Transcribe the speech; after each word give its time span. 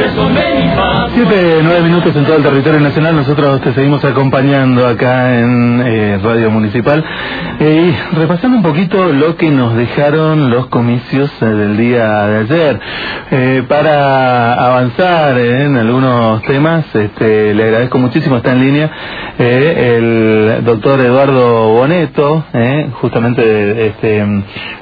Por 0.00 0.08
eso 0.08 0.30
me 0.30 0.49
Siete, 1.12 1.58
nueve 1.64 1.82
minutos 1.82 2.14
en 2.14 2.24
todo 2.24 2.36
el 2.36 2.42
territorio 2.44 2.78
nacional. 2.78 3.16
Nosotros 3.16 3.60
te 3.62 3.72
seguimos 3.74 4.04
acompañando 4.04 4.86
acá 4.86 5.40
en 5.40 5.82
eh, 5.84 6.18
Radio 6.22 6.52
Municipal. 6.52 7.04
Eh, 7.58 7.92
y 7.92 8.16
repasando 8.16 8.58
un 8.58 8.62
poquito 8.62 9.12
lo 9.12 9.36
que 9.36 9.50
nos 9.50 9.74
dejaron 9.74 10.50
los 10.50 10.66
comicios 10.66 11.30
eh, 11.42 11.46
del 11.46 11.76
día 11.76 12.26
de 12.26 12.38
ayer. 12.38 13.66
para 13.66 14.54
avanzar 14.54 15.36
en 15.36 15.76
algunos 15.76 16.42
temas, 16.42 16.86
este, 16.94 17.54
le 17.54 17.64
agradezco 17.64 17.98
muchísimo, 17.98 18.36
está 18.36 18.52
en 18.52 18.60
línea 18.60 18.90
el 19.38 20.64
doctor 20.64 21.00
Eduardo 21.00 21.70
Boneto, 21.70 22.44
justamente 23.00 23.86
este, 23.86 24.22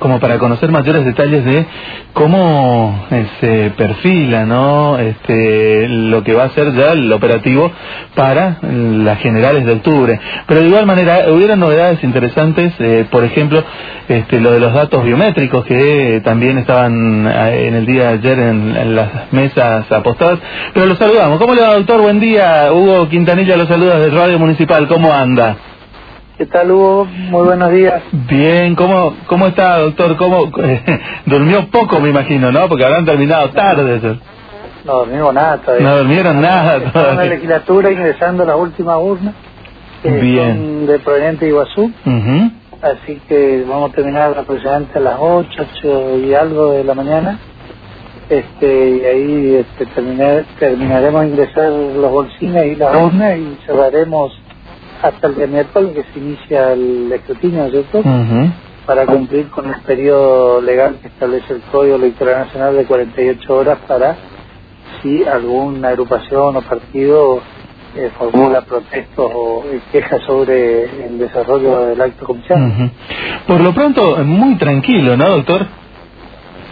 como 0.01 0.19
para 0.19 0.39
conocer 0.39 0.73
mayores 0.73 1.05
detalles 1.05 1.45
de 1.45 1.67
cómo 2.13 3.07
se 3.41 3.71
perfila, 3.77 4.45
¿no? 4.45 4.99
Este, 4.99 5.87
lo 5.89 6.18
que 6.22 6.35
va 6.35 6.45
a 6.45 6.50
ser 6.50 6.72
ya 6.75 6.93
el 6.93 7.13
operativo 7.13 7.71
para 8.14 8.58
las 8.63 9.18
generales 9.21 9.64
de 9.64 9.72
octubre. 9.72 10.21
Pero 10.46 10.61
de 10.61 10.67
igual 10.67 10.86
manera, 10.86 11.31
hubiera 11.31 11.57
novedades 11.57 12.03
interesantes, 12.03 12.72
eh, 12.79 13.07
por 13.11 13.25
ejemplo, 13.25 13.63
este, 14.08 14.41
lo 14.41 14.53
de 14.53 14.61
los 14.61 14.72
datos 14.72 15.04
biométricos 15.04 15.64
que 15.64 16.21
también 16.25 16.58
estaban 16.58 17.27
eh, 17.27 17.67
en 17.68 17.75
el 17.75 17.86
día 17.86 18.08
de 18.08 18.14
ayer 18.14 18.39
en, 18.39 18.96
las 18.96 19.32
mesas 19.32 19.91
apostadas. 19.93 20.39
Pero 20.72 20.86
los 20.86 20.99
saludamos. 20.99 21.39
¿Cómo 21.39 21.54
le 21.54 21.63
va, 21.63 21.75
doctor? 21.75 22.00
Buen 22.00 22.21
día. 22.21 22.72
Hugo 22.72 23.08
Quintanilla 23.08 23.57
los 23.57 23.69
saluda 23.69 23.99
de 23.99 24.11
Radio 24.11 24.39
Municipal. 24.39 24.89
¿Cómo 24.89 25.13
anda? 25.13 25.57
¿Qué 26.39 26.46
tal, 26.46 26.71
Hugo? 26.71 27.05
Muy 27.05 27.43
buenos 27.43 27.72
días. 27.72 28.00
Bien, 28.13 28.77
¿cómo, 28.77 29.16
cómo 29.27 29.49
está, 29.49 29.79
doctor? 29.79 30.16
¿Cómo, 30.16 30.50
durmió 31.27 31.69
poco, 31.69 31.99
me 31.99 32.11
imagino, 32.11 32.53
¿no? 32.53 32.69
Porque 32.69 32.84
habrán 32.84 33.05
terminado 33.05 33.50
tarde. 33.50 34.19
No 34.89 34.95
dormimos 35.01 35.34
nada 35.34 35.59
todavía. 35.59 35.87
No 35.87 35.98
durmieron 35.98 36.41
nada 36.41 36.92
todavía. 36.92 37.15
la 37.15 37.25
legislatura 37.25 37.92
ingresando 37.92 38.44
las 38.47 38.56
últimas 38.56 38.97
urnas. 38.98 39.34
Bien. 40.03 40.86
de 40.86 40.98
Proveniente 41.00 41.45
de 41.45 41.50
Iguazú. 41.50 41.92
Así 42.80 43.20
que 43.28 43.64
vamos 43.69 43.91
a 43.91 43.95
terminar 43.95 44.39
aproximadamente 44.39 44.98
a 44.98 45.03
las 45.03 45.17
8, 45.19 45.67
8 45.78 46.19
y 46.20 46.33
algo 46.34 46.72
de 46.72 46.84
la 46.84 46.95
mañana. 46.95 47.39
Este, 48.30 48.91
y 48.91 49.05
ahí 49.05 49.55
este, 49.56 49.86
terminaremos 50.58 51.23
de 51.23 51.28
ingresar 51.28 51.70
los 51.70 52.11
bolsines 52.11 52.67
y 52.67 52.77
las 52.77 52.95
urnas 52.95 53.39
y 53.39 53.58
cerraremos 53.67 54.33
hasta 55.02 55.27
el 55.27 55.34
día 55.34 55.47
miércoles 55.48 55.92
que 55.95 56.05
se 56.12 56.19
inicia 56.19 56.73
el 56.73 57.12
escrutinio, 57.12 57.69
¿cierto? 57.70 58.02
Para 58.86 59.05
cumplir 59.06 59.48
con 59.48 59.67
el 59.67 59.80
periodo 59.83 60.62
legal 60.62 60.97
que 61.02 61.08
establece 61.08 61.52
el 61.55 61.61
Código 61.73 61.97
Electoral 61.97 62.47
Nacional 62.47 62.75
de 62.77 62.84
48 62.84 63.55
horas 63.55 63.78
para 63.86 64.17
si 65.02 65.24
alguna 65.24 65.88
agrupación 65.88 66.56
o 66.56 66.62
partido 66.62 67.41
eh, 67.96 68.10
formula 68.18 68.60
protestos 68.62 69.30
o 69.34 69.64
quejas 69.90 70.22
sobre 70.22 71.06
el 71.06 71.18
desarrollo 71.18 71.86
del 71.86 72.00
acto 72.00 72.27
comercial. 72.27 72.92
Por 73.46 73.60
lo 73.60 73.72
pronto, 73.74 74.24
muy 74.24 74.56
tranquilo, 74.56 75.16
¿no, 75.16 75.28
doctor? 75.28 75.66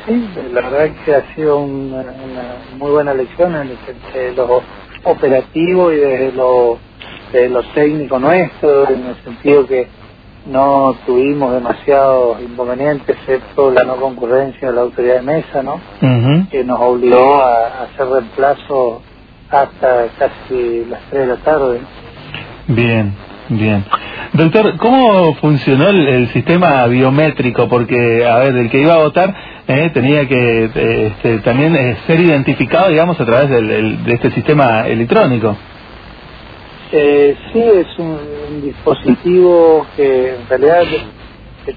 Sí, 0.06 0.28
la 0.52 0.60
verdad 0.60 0.90
que 1.04 1.14
ha 1.14 1.34
sido 1.34 1.58
una, 1.58 2.04
muy 2.78 2.90
buena 2.92 3.12
lección 3.12 3.56
en 3.56 3.76
el, 4.14 4.36
lo 4.36 4.62
operativo 5.02 5.90
y 5.90 5.96
desde 5.96 6.32
lo, 6.32 6.78
desde 7.32 7.48
lo 7.48 7.62
técnico 7.74 8.18
nuestro, 8.18 8.88
en 8.88 9.06
el 9.06 9.16
sentido 9.24 9.66
que 9.66 9.88
no 10.46 10.94
tuvimos 11.04 11.52
demasiados 11.52 12.40
inconvenientes, 12.40 13.16
excepto 13.16 13.70
la 13.70 13.84
no 13.84 13.96
concurrencia 13.96 14.68
de 14.68 14.74
la 14.74 14.82
autoridad 14.82 15.16
de 15.16 15.22
mesa, 15.22 15.62
¿no? 15.62 15.80
Que 16.50 16.64
nos 16.64 16.78
obligó 16.80 17.42
a, 17.42 17.84
hacer 17.84 18.06
reemplazo 18.06 19.02
hasta 19.50 20.06
casi 20.18 20.84
las 20.88 21.00
3 21.10 21.20
de 21.22 21.26
la 21.26 21.36
tarde. 21.36 21.80
Bien, 22.68 23.12
bien. 23.48 23.84
Doctor, 24.32 24.76
¿cómo 24.78 25.34
funcionó 25.34 25.88
el, 25.88 26.28
sistema 26.28 26.86
biométrico? 26.86 27.68
Porque, 27.68 28.26
a 28.26 28.38
ver, 28.38 28.56
el 28.56 28.70
que 28.70 28.80
iba 28.80 28.94
a 28.94 28.98
votar 28.98 29.34
eh, 29.68 29.90
tenía 29.94 30.28
que 30.28 30.64
eh, 30.74 31.06
este, 31.06 31.38
también 31.38 31.74
eh, 31.74 31.96
ser 32.06 32.20
identificado, 32.20 32.88
digamos, 32.88 33.20
a 33.20 33.24
través 33.24 33.50
del, 33.50 34.04
de 34.04 34.14
este 34.14 34.30
sistema 34.32 34.86
electrónico. 34.86 35.56
Eh, 36.92 37.36
sí, 37.52 37.60
es 37.60 37.98
un, 37.98 38.62
dispositivo 38.62 39.84
que 39.96 40.36
en 40.36 40.48
realidad 40.48 40.84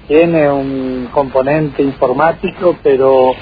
tiene 0.06 0.50
un 0.50 1.08
componente 1.12 1.82
informático, 1.82 2.76
pero 2.82 3.32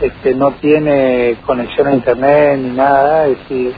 este, 0.00 0.34
no 0.34 0.52
tiene 0.52 1.36
conexión 1.46 1.86
a 1.86 1.94
internet 1.94 2.58
ni 2.58 2.70
nada, 2.70 3.26
es 3.26 3.38
decir, 3.40 3.74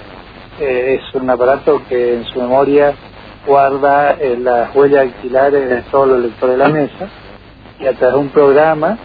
eh, 0.60 1.00
es 1.00 1.15
un 1.15 1.28
aparato 1.28 1.83
que 1.89 2.15
en 2.15 2.25
su 2.27 2.41
memoria 2.41 2.94
guarda 3.47 4.12
eh, 4.12 4.39
las 4.41 4.75
huellas 4.75 5.06
dactilares 5.06 5.69
de 5.69 5.83
todos 5.91 6.09
los 6.09 6.21
lectores 6.21 6.56
de 6.56 6.65
la 6.65 6.69
mesa 6.69 7.09
y 7.81 7.87
a 7.87 7.94
través 7.94 8.15
de 8.15 8.21
un 8.21 8.28
programa 8.28 8.99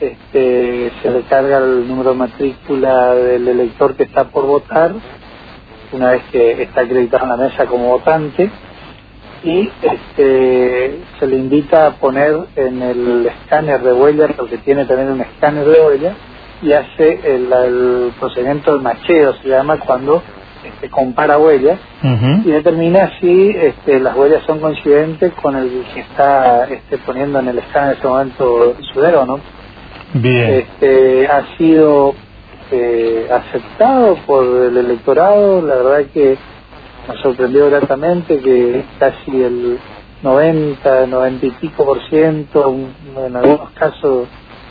este, 0.00 0.92
se 1.02 1.10
le 1.10 1.22
carga 1.22 1.58
el 1.58 1.86
número 1.86 2.12
de 2.12 2.16
matrícula 2.16 3.14
del 3.14 3.48
elector 3.48 3.94
que 3.96 4.04
está 4.04 4.24
por 4.24 4.46
votar 4.46 4.94
una 5.92 6.12
vez 6.12 6.22
que 6.30 6.62
está 6.62 6.82
acreditado 6.82 7.24
en 7.24 7.30
la 7.30 7.36
mesa 7.36 7.66
como 7.66 7.88
votante 7.88 8.50
y 9.44 9.70
este, 9.82 11.00
se 11.18 11.26
le 11.26 11.36
invita 11.36 11.86
a 11.86 11.90
poner 11.92 12.36
en 12.56 12.80
el 12.80 13.26
escáner 13.26 13.80
de 13.80 13.92
huellas, 13.92 14.30
porque 14.36 14.58
tiene 14.58 14.84
también 14.84 15.10
un 15.10 15.20
escáner 15.20 15.66
de 15.66 15.80
huellas, 15.80 16.16
y 16.62 16.72
hace 16.72 17.20
el, 17.24 18.12
procedimiento 18.20 18.72
del 18.72 18.82
macheo, 18.82 19.34
se 19.42 19.48
llama 19.48 19.80
cuando 19.80 20.22
este, 20.64 20.88
compara 20.90 21.38
huellas 21.38 21.78
y 22.44 22.50
determina 22.50 23.18
si 23.20 23.50
este, 23.50 23.98
las 23.98 24.16
huellas 24.16 24.44
son 24.46 24.60
coincidentes 24.60 25.32
con 25.42 25.56
el 25.56 25.84
que 25.92 26.00
está 26.00 26.66
este, 26.66 26.98
poniendo 26.98 27.40
en 27.40 27.48
el 27.48 27.58
escáner 27.58 27.94
en 27.94 27.98
ese 27.98 28.08
momento 28.08 28.76
su 28.92 29.00
dedo, 29.00 29.26
¿no? 29.26 29.40
Bien. 30.14 30.50
Este, 30.50 31.26
ha 31.26 31.56
sido 31.56 32.14
eh, 32.72 33.28
aceptado 33.30 34.16
por 34.26 34.44
el 34.44 34.76
electorado, 34.76 35.60
la 35.62 35.76
verdad 35.76 36.10
que 36.12 36.36
nos 37.06 37.20
sorprendió 37.20 37.68
gratamente 37.68 38.40
que 38.40 38.84
casi 38.98 39.42
el 39.42 39.78
90, 40.22 41.06
90 41.06 41.46
y 41.46 41.50
pico 41.50 41.84
por 41.84 42.00
ciento, 42.08 42.74
en 43.16 43.36
algunos 43.36 43.70
casos 43.70 44.28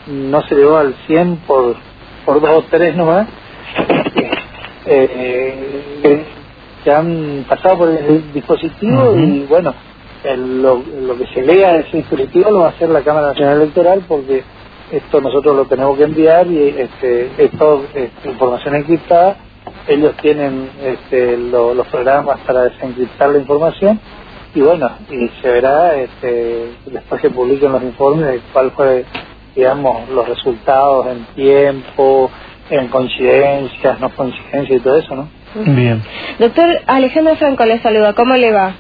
no 0.08 0.42
se 0.44 0.56
llegó 0.56 0.78
al 0.78 0.96
100 1.08 1.38
por, 1.48 1.76
por 2.26 2.42
dos 2.42 2.50
o 2.50 2.64
tres 2.70 2.96
nomás, 2.96 3.28
eh, 4.86 6.26
que 6.84 6.92
han 6.92 7.46
pasado 7.48 7.78
por 7.78 7.90
el 7.90 8.34
dispositivo 8.34 9.16
y 9.16 9.46
bueno, 9.48 9.74
lo, 10.24 10.82
lo 11.02 11.18
que 11.18 11.28
se 11.34 11.42
lea 11.42 11.74
de 11.74 11.80
ese 11.82 11.98
dispositivo 11.98 12.50
lo 12.52 12.60
va 12.60 12.68
a 12.68 12.70
hacer 12.70 12.90
la 12.90 13.02
Cámara 13.02 13.28
Nacional 13.28 13.62
Electoral 13.62 14.04
porque 14.08 14.44
esto 14.92 15.22
nosotros 15.22 15.56
lo 15.56 15.66
tenemos 15.66 15.98
que 15.98 16.04
enviar 16.04 16.48
y 16.48 16.76
este, 16.78 17.32
esto 17.38 17.86
es 17.94 18.10
información 18.26 18.76
encriptada. 18.76 19.38
Ellos 19.88 20.16
tienen 20.22 20.70
este, 20.84 21.38
los 21.38 21.88
programas 21.88 22.40
para 22.42 22.64
desencriptar 22.64 23.30
la 23.30 23.40
información 23.40 24.00
y 24.54 24.62
bueno, 24.62 24.90
y 25.10 25.30
se 25.42 25.50
verá 25.50 25.96
este, 25.96 26.72
después 26.88 27.22
que 27.22 27.30
publiquen 27.30 27.72
los 27.72 27.84
informes 27.84 28.28
de 28.28 28.42
cuál 28.52 28.72
fue, 28.72 29.06
digamos, 29.56 30.10
los 30.10 30.28
resultados 30.28 31.08
en 31.08 31.26
tiempo, 31.36 32.30
en 32.70 32.88
coincidencias, 32.90 34.00
no 34.00 34.10
coincidencias 34.10 34.80
y 34.80 34.84
todo 34.84 34.98
eso, 34.98 35.16
¿no? 35.16 35.30
Bien. 35.56 36.02
Doctor 36.40 36.66
Alejandro 36.88 37.36
Franco 37.36 37.66
le 37.66 37.80
saluda, 37.82 38.14
¿cómo 38.14 38.36
le 38.36 38.52
va? 38.52 38.74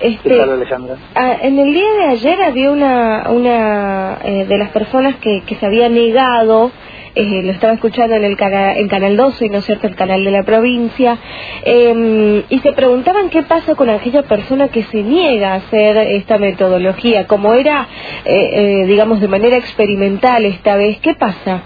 Este, 0.00 0.40
Alejandra? 0.40 0.96
Ah, 1.14 1.36
en 1.42 1.58
el 1.58 1.72
día 1.72 1.92
de 1.98 2.04
ayer 2.04 2.42
había 2.42 2.70
una, 2.70 3.30
una 3.30 4.18
eh, 4.24 4.44
de 4.46 4.58
las 4.58 4.70
personas 4.70 5.16
que, 5.16 5.42
que 5.46 5.54
se 5.54 5.66
había 5.66 5.88
negado 5.88 6.72
eh, 7.16 7.42
lo 7.44 7.52
estaba 7.52 7.74
escuchando 7.74 8.16
en 8.16 8.24
el 8.24 8.36
canal, 8.36 8.76
en 8.76 8.88
Canal 8.88 9.16
12 9.16 9.46
y 9.46 9.48
no 9.48 9.58
es 9.58 9.64
cierto 9.64 9.86
el 9.86 9.94
canal 9.94 10.24
de 10.24 10.32
la 10.32 10.42
provincia, 10.42 11.16
em, 11.62 12.42
y 12.48 12.58
se 12.58 12.72
preguntaban 12.72 13.30
qué 13.30 13.44
pasa 13.44 13.76
con 13.76 13.88
aquella 13.88 14.24
persona 14.24 14.66
que 14.66 14.82
se 14.82 15.02
niega 15.02 15.52
a 15.52 15.54
hacer 15.56 15.96
esta 15.96 16.38
metodología, 16.38 17.28
como 17.28 17.54
era, 17.54 17.86
eh, 18.24 18.84
digamos, 18.88 19.20
de 19.20 19.28
manera 19.28 19.56
experimental 19.56 20.44
esta 20.44 20.74
vez, 20.74 20.98
¿qué 20.98 21.14
pasa 21.14 21.62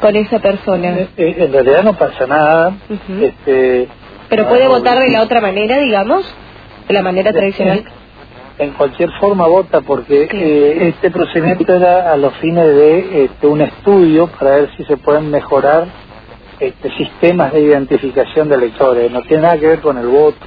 con 0.00 0.14
esa 0.14 0.38
persona? 0.38 1.08
En 1.16 1.52
realidad 1.52 1.82
no 1.82 1.94
pasa 1.94 2.26
nada. 2.28 2.76
este, 3.20 3.88
¿Pero 4.28 4.48
puede 4.48 4.68
votar 4.68 5.00
de 5.00 5.10
la 5.10 5.22
otra 5.22 5.40
manera, 5.40 5.78
digamos? 5.78 6.32
De 6.88 6.94
la 6.94 7.02
manera 7.02 7.32
tradicional? 7.32 7.84
En 8.58 8.72
cualquier 8.74 9.10
forma 9.18 9.46
vota 9.48 9.80
porque 9.80 10.28
eh, 10.30 10.88
este 10.88 11.10
procedimiento 11.10 11.74
era 11.74 12.12
a 12.12 12.16
los 12.16 12.34
fines 12.36 12.66
de 12.66 13.24
este, 13.24 13.46
un 13.46 13.62
estudio 13.62 14.28
para 14.38 14.56
ver 14.56 14.70
si 14.76 14.84
se 14.84 14.96
pueden 14.98 15.30
mejorar 15.30 15.88
este, 16.60 16.90
sistemas 16.96 17.52
de 17.52 17.60
identificación 17.62 18.48
de 18.48 18.54
electores. 18.56 19.10
No 19.10 19.22
tiene 19.22 19.42
nada 19.42 19.58
que 19.58 19.66
ver 19.66 19.80
con 19.80 19.98
el 19.98 20.06
voto. 20.06 20.46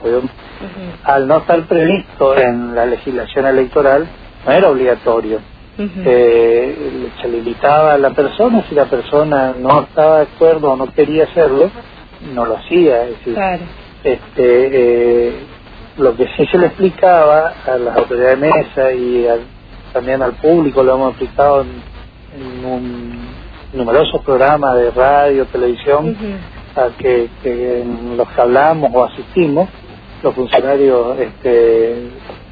Al 1.03 1.27
no 1.27 1.37
estar 1.39 1.67
previsto 1.67 2.37
en 2.37 2.73
la 2.75 2.85
legislación 2.85 3.45
electoral, 3.47 4.07
no 4.45 4.51
era 4.51 4.69
obligatorio. 4.69 5.39
Eh, 5.77 7.09
se 7.21 7.27
le 7.27 7.39
invitaba 7.39 7.93
a 7.93 7.97
la 7.97 8.11
persona, 8.11 8.63
si 8.69 8.75
la 8.75 8.85
persona 8.85 9.53
no 9.59 9.81
estaba 9.81 10.19
de 10.19 10.23
acuerdo 10.23 10.71
o 10.71 10.77
no 10.77 10.91
quería 10.93 11.25
hacerlo, 11.25 11.69
no 12.33 12.45
lo 12.45 12.57
hacía. 12.57 13.03
Es 13.03 13.09
decir, 13.17 13.33
Claro. 13.33 13.63
este, 14.03 14.69
eh, 15.27 15.33
lo 15.97 16.15
que 16.15 16.27
sí 16.37 16.45
se 16.47 16.57
le 16.59 16.67
explicaba 16.67 17.57
a 17.63 17.77
las 17.79 17.97
autoridades 17.97 18.39
de 18.39 18.47
mesa 18.47 18.93
y 18.93 19.27
al- 19.27 19.51
también 19.93 20.21
al 20.23 20.37
público, 20.37 20.83
lo 20.83 20.95
hemos 20.95 21.09
explicado 21.11 21.61
en, 21.63 21.85
en 22.31 22.65
un 22.65 23.41
numerosos 23.71 24.21
programas 24.25 24.77
de 24.77 24.91
radio, 24.91 25.47
televisión, 25.49 26.05
Ujú. 26.09 26.45
a 26.75 26.95
que, 26.97 27.33
que 27.41 27.81
en 27.81 28.17
los 28.17 28.27
que 28.29 28.41
hablamos 28.41 28.89
o 28.93 29.05
asistimos, 29.05 29.69
los 30.21 30.35
funcionarios 30.35 31.19
este, 31.19 31.49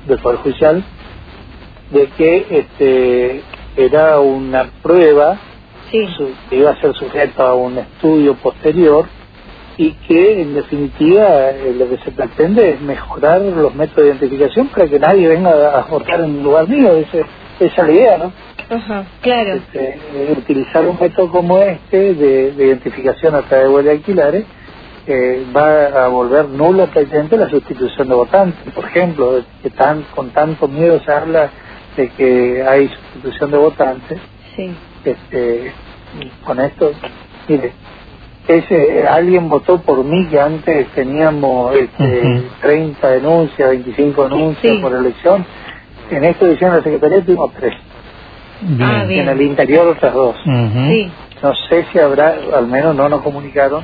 del 0.04 0.20
Poder 0.22 0.40
Judicial, 0.40 0.86
de 1.90 2.12
que 2.14 2.48
este, 2.60 3.48
era 3.76 4.20
una 4.22 4.74
prueba 4.82 5.44
Sí. 5.92 6.08
su- 6.18 6.40
que 6.50 6.58
iba 6.58 6.72
a 6.72 6.78
ser 6.82 6.94
sujeto 6.96 7.44
a 7.44 7.56
un 7.56 7.78
estudio 7.80 8.40
posterior 8.40 9.12
y 9.78 9.94
que 10.08 10.42
en 10.42 10.54
definitiva 10.54 11.50
eh, 11.52 11.74
lo 11.76 11.90
que 11.90 11.98
se 11.98 12.12
pretende 12.12 12.70
es 12.72 12.82
mejorar 12.82 13.42
los 13.42 13.74
métodos 13.76 14.04
de 14.04 14.08
identificación 14.10 14.70
para 14.70 14.88
que 14.88 15.00
nadie 15.00 15.28
venga 15.30 15.52
a 15.52 15.80
aportar 15.82 16.22
en 16.22 16.44
lugar 16.44 16.68
mío, 16.68 16.94
ese- 16.98 17.26
esa 17.60 17.82
es 17.82 17.88
la 17.88 17.94
idea, 17.94 18.18
¿no? 18.18 18.34
Ajá, 18.70 19.06
claro. 19.22 19.56
Este, 19.56 19.80
eh, 19.80 20.36
utilizar 20.38 20.86
un 20.88 20.98
método 21.00 21.30
como 21.30 21.58
este 21.60 22.14
de, 22.16 22.52
de 22.54 22.66
identificación 22.68 23.36
a 23.36 23.48
través 23.48 23.68
de 23.68 23.74
huellas 23.74 23.94
alquilares 23.98 24.46
eh, 25.06 25.46
va 25.56 26.06
a 26.06 26.08
volver 26.08 26.48
nula 26.50 26.88
prácticamente 26.88 27.36
la 27.38 27.50
sustitución 27.50 28.08
de 28.08 28.16
votantes. 28.16 28.74
Por 28.74 28.86
ejemplo, 28.86 29.44
que 29.62 29.70
tan, 29.72 30.06
con 30.06 30.32
tanto 30.32 30.68
miedo 30.68 31.00
se 31.02 31.12
habla 31.12 31.52
de 31.96 32.10
que 32.16 32.64
hay 32.68 32.88
sustitución 32.90 33.52
de 33.52 33.58
votantes, 33.58 34.22
Sí. 34.56 34.80
este, 35.04 35.76
con 36.46 36.60
esto, 36.62 36.92
mire, 37.48 37.76
ese 38.48 39.08
alguien 39.08 39.48
votó 39.50 39.82
por 39.82 40.04
mí 40.04 40.28
que 40.28 40.40
antes 40.40 40.88
teníamos 40.94 41.76
este, 41.76 42.20
Ujú. 42.22 42.44
30 42.62 43.10
denuncias, 43.10 43.70
25 43.70 44.24
denuncias 44.24 44.74
Sí. 44.76 44.80
por 44.82 44.94
elección. 44.94 45.46
En 46.12 46.24
esta 46.26 46.46
edición 46.46 46.72
de 46.72 46.78
la 46.78 46.84
Secretaría 46.84 47.24
tuvimos 47.24 47.54
tres. 47.54 47.74
Bien. 48.62 48.82
Ah. 48.90 49.04
En 49.10 49.30
el 49.30 49.42
interior 49.42 49.88
otras 49.88 50.14
dos. 50.14 50.36
Sí. 50.44 51.12
No 51.42 51.54
sé 51.70 51.86
si 51.92 52.00
habrá, 52.00 52.36
al 52.56 52.68
menos 52.68 52.96
no 52.96 53.10
nos 53.10 53.22
comunicaron. 53.22 53.84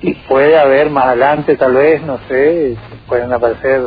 Y 0.00 0.14
puede 0.28 0.58
haber 0.58 0.90
más 0.90 1.06
adelante, 1.06 1.56
tal 1.56 1.74
vez, 1.74 2.02
no 2.02 2.18
sé, 2.28 2.76
pueden 3.08 3.32
aparecer 3.32 3.80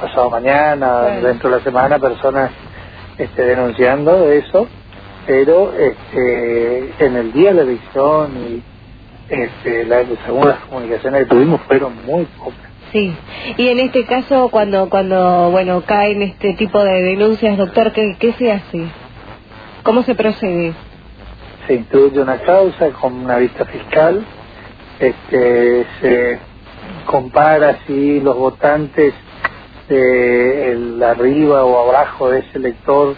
pasado 0.00 0.28
mañana, 0.30 1.02
dentro 1.22 1.48
de 1.50 1.56
la 1.58 1.62
semana, 1.62 1.98
personas 1.98 2.50
este, 3.16 3.42
denunciando 3.44 4.28
eso. 4.30 4.66
Pero 5.26 5.72
este, 5.76 6.92
en 7.04 7.16
el 7.16 7.32
día 7.32 7.50
de 7.50 7.54
la 7.54 7.62
elección 7.62 8.30
y 8.36 8.62
este, 9.28 9.84
las 9.84 10.06
comunicaciones 10.68 11.24
que 11.24 11.26
tuvimos, 11.30 11.60
fueron 11.62 11.94
muy 12.06 12.24
pocas. 12.26 12.70
Sí, 12.92 13.12
y 13.56 13.68
en 13.68 13.80
este 13.80 14.04
caso, 14.06 14.48
cuando, 14.48 14.88
cuando 14.88 15.50
bueno, 15.50 15.82
caen 15.84 16.22
este 16.22 16.54
tipo 16.54 16.82
de 16.82 17.02
denuncias, 17.02 17.56
doctor, 17.58 17.92
¿qué, 17.92 18.16
qué 18.18 18.32
se 18.34 18.52
hace? 18.52 18.84
¿Cómo 19.82 20.02
se 20.02 20.14
procede? 20.14 20.72
se 21.66 21.74
introduce 21.74 22.20
una 22.20 22.38
causa 22.38 22.90
con 22.90 23.12
una 23.14 23.38
vista 23.38 23.64
fiscal, 23.64 24.24
este, 25.00 25.84
se 26.00 26.38
compara 27.06 27.78
si 27.86 28.20
los 28.20 28.36
votantes 28.36 29.12
de 29.88 30.72
el 30.72 31.02
arriba 31.02 31.64
o 31.64 31.88
abajo 31.90 32.30
de 32.30 32.38
ese 32.40 32.58
elector 32.58 33.16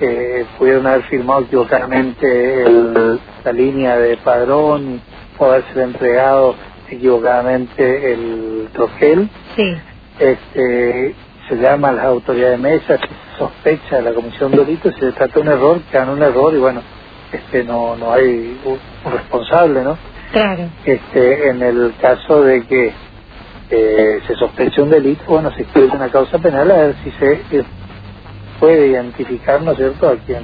eh, 0.00 0.44
pudieron 0.58 0.86
haber 0.88 1.04
firmado 1.04 1.42
equivocadamente 1.42 2.62
el- 2.64 3.20
la 3.44 3.52
línea 3.52 3.96
de 3.96 4.16
padrón 4.16 5.00
o 5.38 5.44
haberse 5.46 5.80
entregado 5.82 6.54
equivocadamente 6.90 8.12
el 8.12 8.68
troquel. 8.72 9.30
Sí, 9.56 9.76
Este, 10.18 11.14
se 11.48 11.56
llama 11.56 11.88
a 11.88 11.92
las 11.92 12.04
autoridades 12.06 12.60
de 12.60 12.62
mesa, 12.70 12.98
se 12.98 13.38
sospecha 13.38 13.96
de 13.96 14.02
la 14.02 14.14
comisión 14.14 14.50
de 14.52 14.58
delitos, 14.58 14.94
se 14.98 15.12
trata 15.12 15.34
de 15.34 15.40
un 15.40 15.48
error, 15.48 15.80
quedan 15.90 16.10
un 16.10 16.22
error 16.22 16.54
y 16.54 16.58
bueno, 16.58 16.82
este 17.32 17.64
no 17.64 17.96
no 17.96 18.12
hay 18.12 18.60
un, 18.64 18.78
un 19.04 19.12
responsable, 19.12 19.82
¿no? 19.82 19.98
claro. 20.32 20.68
Este, 20.84 21.48
en 21.48 21.62
el 21.62 21.94
caso 22.00 22.42
de 22.42 22.66
que 22.66 22.92
eh, 23.70 24.20
se 24.26 24.34
sospeche 24.36 24.82
un 24.82 24.90
delito, 24.90 25.24
bueno, 25.28 25.50
se 25.52 25.62
escribe 25.62 25.88
una 25.96 26.10
causa 26.10 26.38
penal 26.38 26.70
a 26.70 26.76
ver 26.76 26.96
si 27.02 27.10
se 27.12 27.32
eh, 27.32 27.64
puede 28.60 28.88
identificar, 28.88 29.62
¿no 29.62 29.72
es 29.72 29.78
cierto?, 29.78 30.08
a 30.08 30.16
quien 30.18 30.42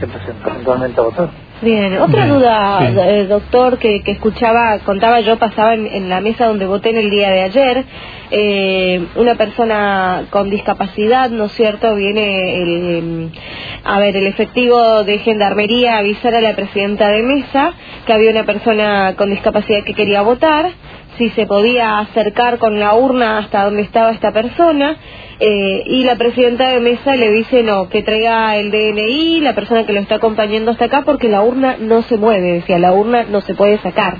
se 0.00 0.06
presentó 0.06 0.48
eventualmente 0.50 1.00
a 1.00 1.04
votar. 1.04 1.30
Bien, 1.62 1.98
otra 1.98 2.24
Bien, 2.26 2.34
duda, 2.36 2.78
sí. 2.80 2.94
eh, 3.00 3.24
doctor, 3.26 3.78
que, 3.78 4.02
que 4.02 4.10
escuchaba, 4.12 4.78
contaba 4.80 5.20
yo, 5.20 5.38
pasaba 5.38 5.72
en, 5.74 5.86
en 5.86 6.10
la 6.10 6.20
mesa 6.20 6.46
donde 6.46 6.66
voté 6.66 6.90
en 6.90 6.98
el 6.98 7.08
día 7.08 7.30
de 7.30 7.42
ayer, 7.42 7.84
eh, 8.30 9.06
una 9.16 9.36
persona 9.36 10.26
con 10.28 10.50
discapacidad, 10.50 11.30
¿no 11.30 11.44
es 11.46 11.52
cierto?, 11.52 11.94
viene 11.94 12.56
el, 12.62 13.30
eh, 13.32 13.38
a 13.84 13.98
ver, 14.00 14.16
el 14.16 14.26
efectivo 14.26 15.02
de 15.04 15.18
gendarmería 15.18 15.94
a 15.94 15.98
avisar 16.00 16.34
a 16.34 16.42
la 16.42 16.54
presidenta 16.54 17.08
de 17.08 17.22
mesa 17.22 17.72
que 18.04 18.12
había 18.12 18.32
una 18.32 18.44
persona 18.44 19.14
con 19.16 19.30
discapacidad 19.30 19.82
que 19.84 19.94
quería 19.94 20.20
votar, 20.20 20.70
si 21.16 21.30
se 21.30 21.46
podía 21.46 21.98
acercar 21.98 22.58
con 22.58 22.78
la 22.78 22.94
urna 22.94 23.38
hasta 23.38 23.64
donde 23.64 23.82
estaba 23.82 24.10
esta 24.10 24.32
persona, 24.32 24.96
eh, 25.38 25.82
y 25.86 26.04
la 26.04 26.16
presidenta 26.16 26.68
de 26.68 26.80
mesa 26.80 27.14
le 27.14 27.30
dice 27.30 27.62
no, 27.62 27.88
que 27.88 28.02
traiga 28.02 28.56
el 28.56 28.70
DNI, 28.70 29.40
la 29.40 29.54
persona 29.54 29.84
que 29.84 29.92
lo 29.92 30.00
está 30.00 30.16
acompañando 30.16 30.70
hasta 30.70 30.86
acá, 30.86 31.02
porque 31.04 31.28
la 31.28 31.42
urna 31.42 31.76
no 31.78 32.02
se 32.02 32.16
mueve, 32.16 32.52
decía, 32.52 32.78
la 32.78 32.92
urna 32.92 33.24
no 33.24 33.40
se 33.40 33.54
puede 33.54 33.78
sacar. 33.78 34.18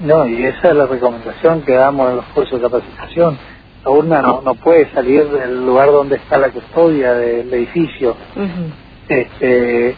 No, 0.00 0.28
y 0.28 0.44
esa 0.44 0.68
es 0.68 0.76
la 0.76 0.86
recomendación 0.86 1.62
que 1.62 1.74
damos 1.74 2.10
en 2.10 2.16
los 2.16 2.24
cursos 2.26 2.60
de 2.60 2.68
capacitación. 2.68 3.36
La 3.84 3.90
urna 3.90 4.22
no, 4.22 4.42
no 4.42 4.54
puede 4.54 4.90
salir 4.92 5.28
del 5.28 5.64
lugar 5.64 5.90
donde 5.90 6.16
está 6.16 6.38
la 6.38 6.50
custodia 6.50 7.14
del 7.14 7.52
edificio. 7.52 8.16
Este, 9.08 9.96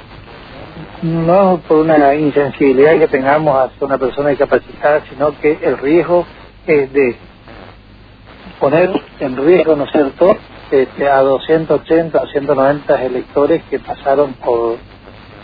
no 1.02 1.64
por 1.66 1.78
una 1.78 2.14
insensibilidad 2.14 2.98
que 2.98 3.08
tengamos 3.08 3.56
hacia 3.56 3.86
una 3.86 3.98
persona 3.98 4.30
discapacitada, 4.30 5.04
sino 5.08 5.36
que 5.38 5.52
el 5.62 5.78
riesgo 5.78 6.28
es 6.64 6.92
de 6.92 7.22
poner 8.58 8.90
en 9.18 9.36
riesgo, 9.36 9.76
¿no 9.76 9.84
es 9.84 9.92
cierto?, 9.92 10.44
este, 10.70 11.08
a 11.08 11.20
280 11.22 12.22
o 12.22 12.26
190 12.28 13.04
electores 13.04 13.64
que 13.68 13.80
pasaron 13.80 14.36
por, 14.36 14.82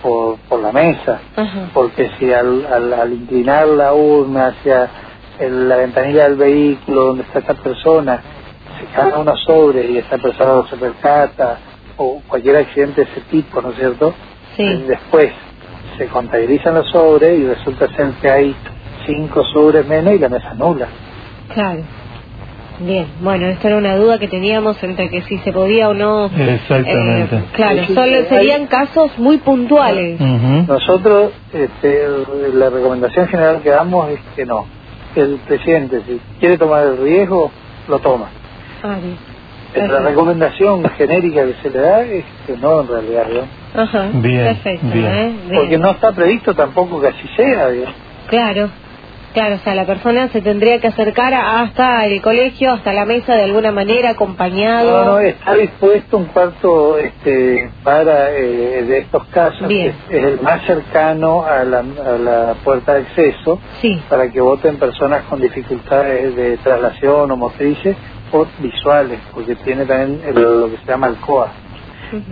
por, 0.00 0.40
por 0.48 0.60
la 0.62 0.72
mesa 0.72 1.26
porque 1.72 2.10
si 2.18 2.32
al, 2.32 2.66
al, 2.66 2.92
al 2.94 3.12
inclinar 3.14 3.68
la 3.68 3.94
urna 3.94 4.48
hacia 4.48 4.92
el- 5.38 5.68
la 5.68 5.78
ventanilla 5.78 6.24
del 6.24 6.36
vehículo 6.36 7.02
donde 7.08 7.24
está 7.24 7.40
esta 7.40 7.54
persona, 7.56 8.26
se 8.80 8.88
cae 8.90 9.14
uno 9.18 9.36
sobre 9.38 9.86
y 9.90 9.98
esta 9.98 10.18
persona 10.18 10.54
no 10.54 10.66
se 10.68 10.78
percata, 10.78 11.62
o 11.96 12.22
cualquier 12.26 12.56
accidente 12.58 13.04
de 13.04 13.12
ese 13.12 13.22
tipo, 13.22 13.62
¿no 13.62 13.70
es 13.72 13.76
cierto? 13.78 14.20
Sí. 14.56 14.64
Después 14.88 15.28
se 15.98 16.06
contabilizan 16.08 16.74
los 16.74 16.88
sobres 16.90 17.38
y 17.38 17.44
resulta 17.44 17.88
ser 17.94 18.10
que 18.20 18.30
hay 18.30 18.56
cinco 19.06 19.44
sobres 19.52 19.86
menos 19.86 20.14
y 20.14 20.18
la 20.18 20.28
mesa 20.28 20.54
nula. 20.54 20.88
Claro. 21.54 21.82
Bien, 22.78 23.06
bueno, 23.20 23.46
esta 23.46 23.68
era 23.68 23.78
una 23.78 23.96
duda 23.96 24.18
que 24.18 24.28
teníamos 24.28 24.82
entre 24.82 25.08
que 25.08 25.22
si 25.22 25.38
se 25.38 25.50
podía 25.52 25.88
o 25.88 25.94
no. 25.94 26.26
Exactamente. 26.26 27.36
Eh, 27.36 27.44
claro, 27.54 27.78
Sí, 27.86 27.94
solo 27.94 28.16
hay- 28.16 28.26
serían 28.26 28.66
casos 28.66 29.18
muy 29.18 29.38
puntuales. 29.38 30.20
Nosotros, 30.20 31.32
este, 31.54 32.06
la 32.52 32.68
recomendación 32.68 33.28
general 33.28 33.62
que 33.62 33.70
damos 33.70 34.10
es 34.10 34.20
que 34.34 34.44
no. 34.44 34.66
El 35.14 35.38
presidente, 35.46 36.02
si 36.06 36.20
quiere 36.38 36.58
tomar 36.58 36.82
el 36.86 36.98
riesgo, 36.98 37.50
lo 37.88 37.98
toma. 38.00 38.28
Ah, 38.82 38.98
bien. 39.02 39.16
La 39.76 39.98
recomendación 40.00 40.84
genérica 40.96 41.44
que 41.46 41.54
se 41.62 41.70
le 41.70 41.78
da 41.80 42.02
es 42.02 42.24
que 42.46 42.52
no, 42.56 42.80
en 42.82 42.88
realidad, 42.88 43.26
¿no? 43.74 43.82
Ajá. 43.82 44.08
Bien, 44.14 44.44
Perfecto. 44.44 44.86
bien. 44.92 45.06
¿eh? 45.06 45.34
Bien. 45.48 45.60
Porque 45.60 45.78
no 45.78 45.90
está 45.90 46.12
previsto 46.12 46.54
tampoco 46.54 47.00
que 47.00 47.08
así 47.08 47.28
sea, 47.36 47.68
¿bien? 47.68 47.86
Claro, 48.28 48.70
claro, 49.34 49.56
o 49.56 49.58
sea, 49.58 49.74
la 49.74 49.84
persona 49.84 50.28
se 50.32 50.40
tendría 50.40 50.80
que 50.80 50.88
acercar 50.88 51.34
a- 51.34 51.60
hasta 51.60 52.06
el 52.06 52.22
colegio, 52.22 52.72
hasta 52.72 52.92
la 52.94 53.04
mesa 53.04 53.34
de 53.34 53.42
alguna 53.44 53.70
manera, 53.70 54.10
acompañado. 54.10 55.04
No, 55.04 55.12
no, 55.12 55.18
está 55.20 55.54
dispuesto 55.54 56.16
un 56.16 56.24
cuarto 56.26 56.96
este, 56.98 57.70
para 57.84 58.30
eh, 58.30 58.82
de 58.84 58.98
estos 58.98 59.24
casos, 59.26 59.68
Bien. 59.68 59.94
que 60.08 60.16
es 60.18 60.24
el 60.24 60.40
más 60.40 60.62
cercano 60.62 61.42
a 61.44 61.64
la, 61.64 61.78
a 61.80 62.18
la 62.18 62.54
puerta 62.64 62.94
de 62.94 63.00
acceso, 63.02 63.60
Sí, 63.82 64.00
para 64.08 64.30
que 64.32 64.40
voten 64.40 64.78
personas 64.78 65.24
con 65.24 65.38
dificultades 65.40 66.34
de 66.34 66.56
traslación 66.58 67.30
o 67.30 67.36
motrices 67.36 67.94
o 68.32 68.46
visuales, 68.58 69.24
porque 69.32 69.56
tiene 69.64 69.86
también 69.86 70.22
el- 70.28 70.60
lo 70.60 70.70
que 70.70 70.78
se 70.78 70.92
llama 70.92 71.08
el 71.08 71.20
COA, 71.20 71.56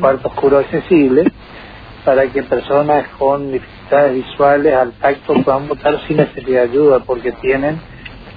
cuarto 0.01 0.29
oscuro 0.29 0.59
accesible, 0.61 1.25
para 2.05 2.31
que 2.33 2.43
personas 2.45 3.09
con 3.19 3.51
dificultades 3.53 4.15
visuales 4.15 4.75
al 4.75 4.99
tacto 4.99 5.35
puedan 5.45 5.69
votar 5.69 6.01
sin 6.07 6.19
necesidad 6.19 6.63
de 6.65 6.71
ayuda, 6.71 7.05
porque 7.07 7.33
tienen 7.43 7.83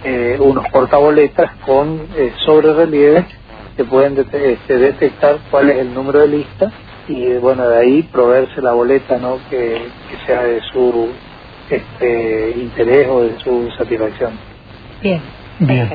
eh, 0.04 0.38
unos 0.40 0.66
portaboletas 0.72 1.52
con 1.66 2.10
eh, 2.16 2.34
sobre 2.46 2.74
relieve 2.74 3.28
que 3.76 3.86
pueden 3.86 4.16
det- 4.16 4.28
este, 4.54 4.76
detectar 4.76 5.44
cuál 5.50 5.70
es 5.72 5.80
el 5.80 5.94
número 5.94 6.22
de 6.22 6.30
lista 6.30 6.66
y 7.08 7.38
bueno, 7.40 7.68
de 7.70 7.78
ahí 7.80 8.04
proveerse 8.12 8.62
la 8.62 8.74
boleta 8.74 9.18
no 9.20 9.44
que, 9.50 9.94
que 10.08 10.18
sea 10.26 10.44
de 10.44 10.62
su 10.74 11.22
este, 11.68 12.52
interés 12.60 13.08
o 13.10 13.22
de 13.24 13.38
su 13.40 13.70
satisfacción. 13.78 14.42
Bien. 15.02 15.37
Bien. 15.60 15.90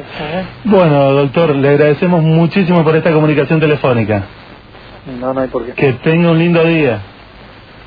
Bueno, 0.64 1.12
doctor, 1.12 1.54
le 1.54 1.68
agradecemos 1.68 2.22
muchísimo 2.22 2.82
por 2.82 2.96
esta 2.96 3.12
comunicación 3.12 3.60
telefónica. 3.60 4.24
No, 5.20 5.32
no 5.32 5.40
hay 5.40 5.48
por 5.48 5.64
qué. 5.66 5.72
Que 5.72 5.92
tenga 5.94 6.30
un 6.30 6.38
lindo 6.38 6.64
día. 6.64 7.00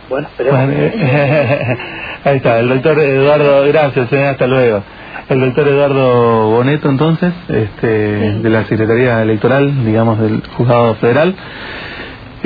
Bueno, 0.09 0.27
esperemos. 0.27 0.59
ahí 2.23 2.37
está, 2.37 2.59
el 2.59 2.69
doctor 2.69 2.99
Eduardo, 2.99 3.65
gracias, 3.67 4.11
eh, 4.13 4.27
hasta 4.27 4.47
luego. 4.47 4.83
El 5.27 5.39
doctor 5.39 5.67
Eduardo 5.67 6.49
Boneto, 6.51 6.89
entonces, 6.89 7.33
este, 7.49 7.87
de 7.87 8.49
la 8.49 8.65
Secretaría 8.65 9.21
Electoral, 9.23 9.83
digamos, 9.83 10.19
del 10.19 10.43
Juzgado 10.55 10.95
Federal. 10.95 11.35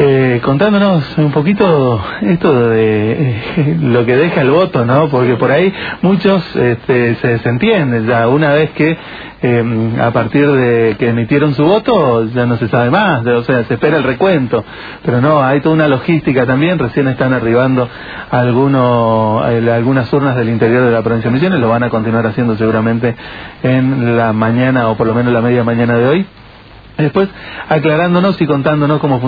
Eh, 0.01 0.39
contándonos 0.45 1.17
un 1.17 1.33
poquito 1.33 2.01
esto 2.21 2.69
de 2.69 3.11
eh, 3.11 3.77
lo 3.81 4.05
que 4.05 4.15
deja 4.15 4.39
el 4.39 4.49
voto, 4.49 4.85
¿no? 4.85 5.09
Porque 5.09 5.35
por 5.35 5.51
ahí 5.51 5.73
muchos 6.01 6.55
este, 6.55 7.15
se 7.15 7.27
desentienden 7.27 8.07
ya 8.07 8.29
una 8.29 8.53
vez 8.53 8.69
que 8.69 8.97
eh, 9.41 9.91
a 10.01 10.11
partir 10.11 10.49
de 10.49 10.95
que 10.97 11.09
emitieron 11.09 11.53
su 11.53 11.65
voto 11.65 12.23
ya 12.27 12.45
no 12.45 12.55
se 12.55 12.69
sabe 12.69 12.89
más, 12.89 13.25
o 13.25 13.43
sea, 13.43 13.65
se 13.65 13.73
espera 13.73 13.97
el 13.97 14.03
recuento, 14.03 14.63
pero 15.03 15.19
no, 15.19 15.43
hay 15.43 15.59
toda 15.59 15.75
una 15.75 15.89
logística 15.89 16.45
también, 16.45 16.79
recién 16.79 17.09
están 17.09 17.33
arribando 17.33 17.89
algunos, 18.31 19.43
algunas 19.43 20.13
urnas 20.13 20.37
del 20.37 20.47
interior 20.47 20.85
de 20.85 20.91
la 20.91 21.01
provincia 21.01 21.29
de 21.29 21.33
Misiones, 21.33 21.59
lo 21.59 21.67
van 21.67 21.83
a 21.83 21.89
continuar 21.89 22.25
haciendo 22.25 22.55
seguramente 22.55 23.17
en 23.63 24.15
la 24.15 24.31
mañana 24.31 24.87
o 24.87 24.95
por 24.95 25.07
lo 25.07 25.13
menos 25.13 25.33
la 25.33 25.41
media 25.41 25.65
mañana 25.65 25.97
de 25.97 26.07
hoy. 26.07 26.25
Después 26.99 27.29
aclarándonos 27.69 28.41
y 28.41 28.45
contándonos 28.45 28.99
cómo 28.99 29.21
funciona. 29.21 29.27